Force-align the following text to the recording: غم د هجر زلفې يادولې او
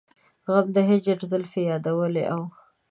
غم 0.51 0.67
د 0.75 0.77
هجر 0.89 1.17
زلفې 1.31 1.61
يادولې 1.71 2.23
او 2.33 2.41